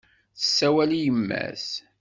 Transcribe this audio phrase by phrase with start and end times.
[0.39, 1.67] Yessawel i yemma-s.